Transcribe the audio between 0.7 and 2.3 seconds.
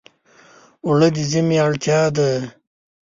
اوړه د ژمي اړتیا ده